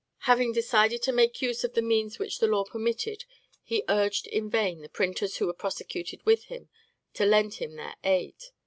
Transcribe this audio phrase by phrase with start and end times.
[0.21, 3.23] Having decided to make use of the means which the law permitted,
[3.61, 6.69] he urged in vain the printers who were prosecuted with him
[7.13, 8.33] to lend him their aid.